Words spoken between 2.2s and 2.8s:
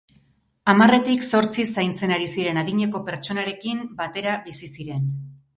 ziren